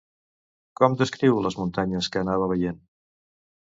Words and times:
Com 0.81 0.95
descriu 1.03 1.39
les 1.49 1.59
muntanyes 1.61 2.13
que 2.17 2.27
anava 2.27 2.53
veient? 2.57 2.85